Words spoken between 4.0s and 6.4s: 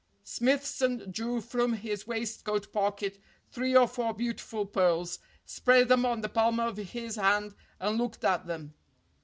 beautiful pearls, spread them on the